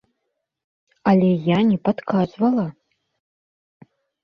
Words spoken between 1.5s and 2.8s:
не падказвала.